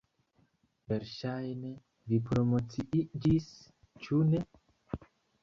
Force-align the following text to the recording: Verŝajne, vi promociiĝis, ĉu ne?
Verŝajne, 0.91 1.73
vi 2.13 2.19
promociiĝis, 2.31 3.53
ĉu 4.07 4.25
ne? 4.33 4.43